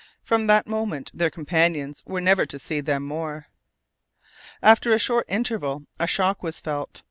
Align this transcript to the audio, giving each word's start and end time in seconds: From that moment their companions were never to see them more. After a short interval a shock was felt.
From 0.23 0.47
that 0.47 0.65
moment 0.65 1.11
their 1.13 1.29
companions 1.29 2.01
were 2.07 2.19
never 2.21 2.47
to 2.47 2.57
see 2.57 2.81
them 2.81 3.03
more. 3.05 3.49
After 4.63 4.93
a 4.93 4.97
short 4.97 5.27
interval 5.29 5.83
a 5.99 6.07
shock 6.07 6.41
was 6.41 6.59
felt. 6.59 6.99